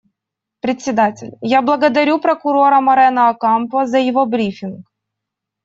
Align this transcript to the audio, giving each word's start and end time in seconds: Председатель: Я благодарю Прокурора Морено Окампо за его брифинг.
Председатель: 0.61 1.35
Я 1.43 1.61
благодарю 1.61 2.19
Прокурора 2.19 2.81
Морено 2.81 3.29
Окампо 3.29 3.85
за 3.85 3.99
его 3.99 4.25
брифинг. 4.25 4.87